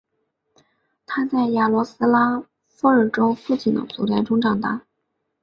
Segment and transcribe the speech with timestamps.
[1.05, 4.81] 他在雅罗斯拉夫尔州父亲的祖宅中长大。